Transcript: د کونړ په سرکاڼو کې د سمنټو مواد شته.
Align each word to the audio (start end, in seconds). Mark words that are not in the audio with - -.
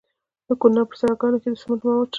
د 0.47 0.49
کونړ 0.61 0.77
په 0.89 0.95
سرکاڼو 0.99 1.41
کې 1.41 1.49
د 1.51 1.55
سمنټو 1.61 1.85
مواد 1.87 2.05
شته. 2.07 2.09